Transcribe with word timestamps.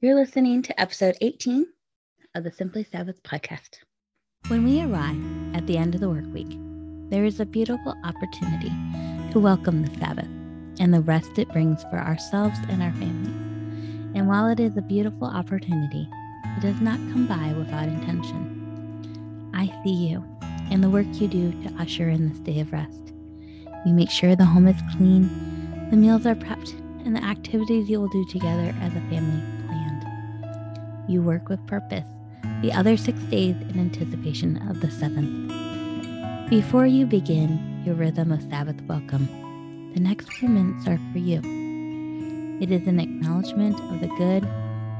You're 0.00 0.14
listening 0.14 0.62
to 0.62 0.80
episode 0.80 1.16
18 1.22 1.66
of 2.36 2.44
the 2.44 2.52
Simply 2.52 2.84
Sabbath 2.84 3.20
podcast. 3.24 3.78
When 4.46 4.62
we 4.62 4.80
arrive 4.80 5.20
at 5.56 5.66
the 5.66 5.76
end 5.76 5.96
of 5.96 6.00
the 6.00 6.08
work 6.08 6.32
week, 6.32 6.56
there 7.10 7.24
is 7.24 7.40
a 7.40 7.44
beautiful 7.44 7.96
opportunity 8.04 8.70
to 9.32 9.40
welcome 9.40 9.84
the 9.84 9.98
Sabbath 9.98 10.28
and 10.78 10.94
the 10.94 11.00
rest 11.00 11.36
it 11.36 11.48
brings 11.48 11.82
for 11.82 11.98
ourselves 11.98 12.56
and 12.68 12.80
our 12.80 12.92
families. 12.92 14.14
And 14.14 14.28
while 14.28 14.46
it 14.46 14.60
is 14.60 14.76
a 14.76 14.82
beautiful 14.82 15.26
opportunity, 15.26 16.08
it 16.56 16.62
does 16.62 16.80
not 16.80 17.00
come 17.10 17.26
by 17.26 17.52
without 17.58 17.88
intention. 17.88 19.50
I 19.52 19.66
see 19.82 19.94
you 19.94 20.24
and 20.70 20.80
the 20.80 20.90
work 20.90 21.08
you 21.14 21.26
do 21.26 21.50
to 21.64 21.74
usher 21.80 22.08
in 22.08 22.28
this 22.28 22.38
day 22.38 22.60
of 22.60 22.72
rest. 22.72 23.12
You 23.84 23.94
make 23.94 24.12
sure 24.12 24.36
the 24.36 24.44
home 24.44 24.68
is 24.68 24.80
clean, 24.96 25.28
the 25.90 25.96
meals 25.96 26.24
are 26.24 26.36
prepped, 26.36 26.72
and 27.04 27.16
the 27.16 27.24
activities 27.24 27.90
you 27.90 28.00
will 28.00 28.06
do 28.10 28.24
together 28.26 28.72
as 28.80 28.94
a 28.94 29.00
family 29.10 29.57
you 31.08 31.22
work 31.22 31.48
with 31.48 31.66
purpose 31.66 32.04
the 32.62 32.72
other 32.72 32.96
six 32.96 33.18
days 33.24 33.56
in 33.56 33.78
anticipation 33.78 34.56
of 34.68 34.80
the 34.80 34.90
seventh. 34.90 35.48
Before 36.50 36.86
you 36.86 37.06
begin 37.06 37.82
your 37.84 37.94
rhythm 37.94 38.32
of 38.32 38.42
Sabbath 38.42 38.80
welcome, 38.82 39.26
the 39.94 40.00
next 40.00 40.32
few 40.32 40.48
minutes 40.48 40.86
are 40.86 40.98
for 41.12 41.18
you. 41.18 41.38
It 42.60 42.72
is 42.72 42.86
an 42.86 43.00
acknowledgement 43.00 43.80
of 43.80 44.00
the 44.00 44.08
good 44.18 44.44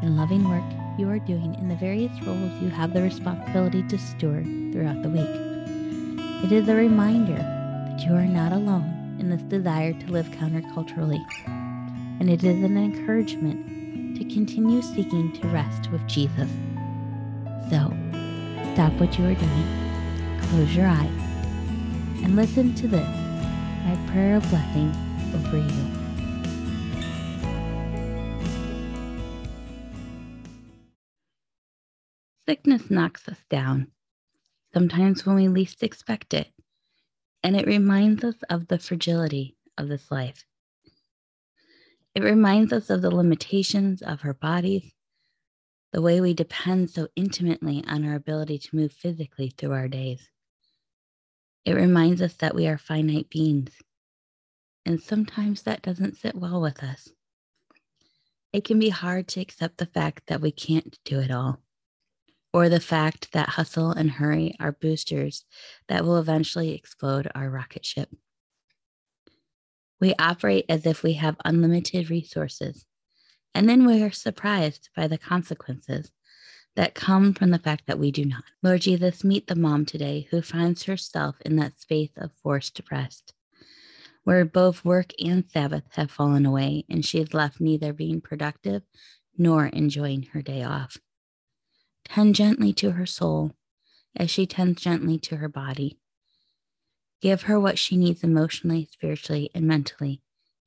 and 0.03 0.17
loving 0.17 0.49
work 0.49 0.63
you 0.99 1.09
are 1.09 1.19
doing 1.19 1.55
in 1.55 1.69
the 1.69 1.77
various 1.77 2.13
roles 2.23 2.63
you 2.63 2.69
have 2.69 2.95
the 2.95 3.03
responsibility 3.03 3.83
to 3.89 3.99
steward 3.99 4.45
throughout 4.73 5.03
the 5.03 5.09
week. 5.09 6.45
It 6.45 6.53
is 6.53 6.69
a 6.69 6.75
reminder 6.75 7.37
that 7.37 8.05
you 8.07 8.15
are 8.15 8.27
not 8.27 8.53
alone 8.53 9.17
in 9.19 9.31
this 9.31 9.43
desire 9.43 9.93
to 9.93 10.13
live 10.13 10.27
counterculturally, 10.27 11.25
and 12.21 12.31
it 12.31 12.45
is 12.45 12.63
an 12.63 12.77
encouragement 12.77 13.88
to 14.19 14.25
continue 14.25 14.83
seeking 14.83 15.33
to 15.33 15.47
rest 15.49 15.93
with 15.93 16.05
Jesus. 16.09 16.51
So, 17.71 17.95
stop 18.75 18.93
what 18.95 19.17
you 19.17 19.25
are 19.27 19.35
doing, 19.35 20.39
close 20.41 20.75
your 20.75 20.89
eyes, 20.89 21.23
and 22.25 22.35
listen 22.35 22.75
to 22.75 22.89
this 22.89 23.09
my 23.85 23.97
prayer 24.13 24.37
of 24.37 24.51
blessing 24.51 24.93
over 25.35 25.57
you. 25.57 25.99
Sickness 32.47 32.91
knocks 32.91 33.29
us 33.29 33.39
down, 33.49 33.87
sometimes 34.75 35.25
when 35.25 35.37
we 35.37 35.47
least 35.47 35.85
expect 35.85 36.35
it, 36.35 36.49
and 37.45 37.55
it 37.55 37.67
reminds 37.67 38.25
us 38.25 38.37
of 38.51 38.67
the 38.67 38.81
fragility 38.81 39.57
of 39.77 39.89
this 39.89 40.11
life. 40.11 40.45
It 42.19 42.25
reminds 42.25 42.73
us 42.73 42.91
of 42.91 43.01
the 43.01 43.15
limitations 43.15 44.03
of 44.03 44.25
our 44.25 44.35
bodies, 44.35 44.93
the 45.93 46.03
way 46.03 46.21
we 46.21 46.35
depend 46.35 46.91
so 46.91 47.07
intimately 47.15 47.85
on 47.87 48.05
our 48.05 48.17
ability 48.17 48.59
to 48.59 48.75
move 48.75 48.93
physically 48.93 49.51
through 49.57 49.71
our 49.71 49.87
days. 49.87 50.29
It 51.65 51.75
reminds 51.75 52.21
us 52.21 52.35
that 52.39 52.57
we 52.57 52.67
are 52.67 52.77
finite 52.77 53.31
beings, 53.31 53.71
and 54.85 55.01
sometimes 55.01 55.63
that 55.63 55.83
doesn't 55.83 56.17
sit 56.17 56.35
well 56.35 56.61
with 56.61 56.83
us. 56.83 57.09
It 58.53 58.65
can 58.65 58.81
be 58.81 58.89
hard 58.89 59.29
to 59.29 59.41
accept 59.41 59.79
the 59.79 59.87
fact 59.87 60.25
that 60.27 60.41
we 60.41 60.51
can't 60.51 60.99
do 61.05 61.21
it 61.21 61.31
all, 61.31 61.61
or 62.53 62.69
the 62.69 62.81
fact 62.81 63.31
that 63.31 63.51
hustle 63.51 63.93
and 63.93 64.11
hurry 64.11 64.57
are 64.59 64.73
boosters 64.73 65.45
that 65.87 66.05
will 66.05 66.19
eventually 66.19 66.75
explode 66.75 67.31
our 67.37 67.49
rocket 67.49 67.87
ship. 67.87 68.11
We 70.01 70.15
operate 70.19 70.67
as 70.69 70.87
if 70.87 71.03
we 71.03 71.15
have 71.15 71.37
unlimited 71.45 72.11
resources, 72.11 72.87
and 73.55 73.69
then 73.69 73.87
we 73.87 74.03
are 74.03 74.11
surprised 74.11 74.91
by 74.95 75.09
the 75.09 75.19
consequences 75.19 76.13
that 76.77 76.95
come 76.95 77.35
from 77.35 77.51
the 77.51 77.59
fact 77.59 77.85
that 77.87 77.99
we 77.99 78.13
do 78.13 78.25
not. 78.25 78.45
Lord 78.63 78.83
Jesus, 78.83 79.25
meet 79.25 79.49
the 79.49 79.57
mom 79.57 79.85
today 79.85 80.29
who 80.31 80.41
finds 80.43 80.85
herself 80.85 81.37
in 81.41 81.57
that 81.57 81.81
space 81.81 82.13
of 82.17 82.31
forced 82.41 82.81
rest, 82.91 83.35
where 84.23 84.45
both 84.45 84.85
work 84.85 85.13
and 85.19 85.45
Sabbath 85.51 85.85
have 85.93 86.11
fallen 86.11 86.47
away, 86.47 86.85
and 86.89 87.05
she 87.05 87.19
is 87.19 87.35
left 87.35 87.61
neither 87.61 87.93
being 87.93 88.21
productive 88.21 88.83
nor 89.37 89.67
enjoying 89.67 90.29
her 90.33 90.43
day 90.43 90.63
off. 90.63 90.99
Tend 92.05 92.37
gently 92.37 92.73
to 92.75 92.93
her 92.93 93.07
soul 93.07 93.57
as 94.15 94.31
she 94.31 94.47
tends 94.47 94.81
gently 94.81 95.19
to 95.19 95.37
her 95.37 95.49
body. 95.49 95.99
Give 97.21 97.43
her 97.43 97.59
what 97.59 97.79
she 97.79 97.97
needs 97.97 98.23
emotionally, 98.23 98.89
spiritually, 98.93 99.51
and 99.55 99.67
mentally 99.67 100.21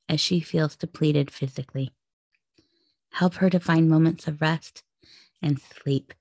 as 0.08 0.20
she 0.20 0.40
feels 0.40 0.76
depleted 0.76 1.30
physically. 1.30 1.90
Help 3.12 3.34
her 3.36 3.48
to 3.50 3.60
find 3.60 3.88
moments 3.88 4.26
of 4.26 4.42
rest 4.42 4.82
and 5.40 5.60
sleep 5.60 6.12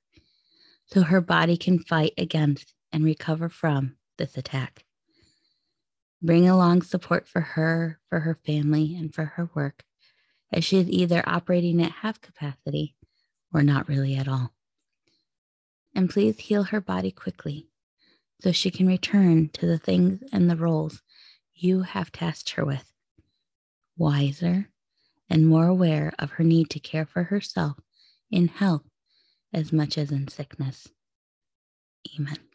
so 0.86 1.02
her 1.04 1.22
body 1.22 1.58
can 1.58 1.80
fight 1.80 2.14
against 2.18 2.74
and 2.92 3.04
recover 3.04 3.50
from 3.50 3.96
this 4.18 4.38
attack. 4.38 4.86
Bring 6.22 6.48
along 6.48 6.84
support 6.84 7.28
for 7.28 7.42
her, 7.42 8.00
for 8.10 8.20
her 8.20 8.38
family, 8.46 8.96
and 8.96 9.14
for 9.14 9.26
her 9.26 9.50
work 9.56 9.84
as 10.52 10.66
she 10.66 10.78
is 10.78 10.90
either 10.90 11.24
operating 11.26 11.82
at 11.82 11.92
half 11.92 12.22
capacity 12.22 12.96
or 13.54 13.64
not 13.64 13.88
really 13.88 14.16
at 14.16 14.28
all. 14.28 14.54
And 15.96 16.10
please 16.10 16.40
heal 16.40 16.64
her 16.64 16.82
body 16.82 17.12
quickly 17.12 17.71
so 18.42 18.52
she 18.52 18.72
can 18.72 18.88
return 18.88 19.50
to 19.50 19.66
the 19.66 19.78
things 19.78 20.24
and 20.34 20.50
the 20.50 20.56
roles 20.56 21.02
you 21.54 21.82
have 21.84 22.12
tasked 22.12 22.52
her 22.52 22.66
with, 22.66 22.92
wiser 23.98 24.70
and 25.30 25.48
more 25.48 25.68
aware 25.68 26.14
of 26.20 26.32
her 26.32 26.44
need 26.44 26.70
to 26.72 26.80
care 26.80 27.06
for 27.06 27.24
herself 27.24 27.78
in 28.30 28.48
health 28.48 28.84
as 29.54 29.72
much 29.72 29.98
as 29.98 30.12
in 30.12 30.28
sickness. 30.28 30.90
Amen. 32.18 32.51